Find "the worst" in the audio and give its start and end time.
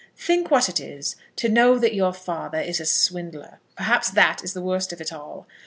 4.53-4.91